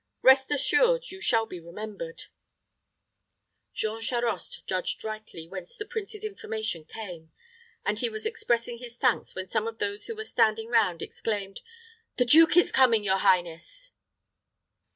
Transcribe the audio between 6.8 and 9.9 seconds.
came; and he was expressing his thanks, when some of